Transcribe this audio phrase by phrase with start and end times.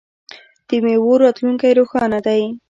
[0.67, 2.43] د میوو راتلونکی روښانه دی.